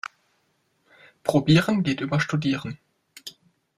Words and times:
Probieren 1.21 1.83
geht 1.83 2.01
über 2.01 2.19
Studieren. 2.19 2.79